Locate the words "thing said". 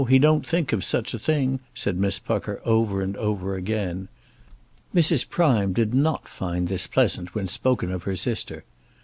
1.19-1.95